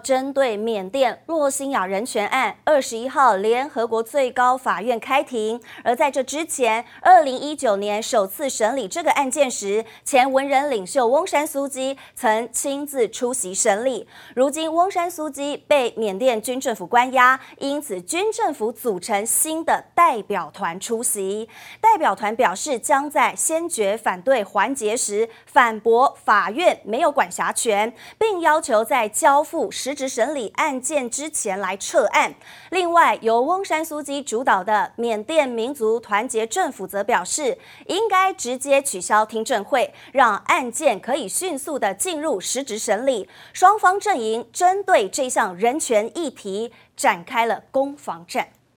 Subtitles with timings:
[0.00, 5.60] 针对缅甸洛辛亚人权案，二十一号联合国最高法院开庭。
[5.84, 14.08] 而在这之前，二零一九年首次审理这个案件时，前文人领袖翁山苏姬曾亲自出席审理。
[14.34, 21.48] 如今，翁山苏姬被缅甸军政府关押，因此军政府组成新的代表团出席。
[21.80, 32.32] 代表团表示，将在先决反对环节时反驳法院没有管辖权，并要求在交付实质审理案件之前来撤案。
[32.70, 43.28] 另外，由翁山苏基主导的缅甸民族团结政府则表示，应该直接取消听证会，让案件可以迅速的进入实质审理。
[43.52, 48.46] 双方阵营针对这项人权议题展开了攻防战。